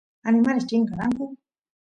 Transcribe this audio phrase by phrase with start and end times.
[0.29, 1.25] animales chinkaranku